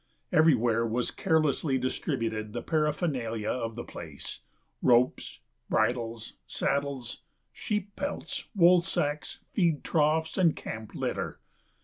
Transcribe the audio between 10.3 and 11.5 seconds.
and camp litter.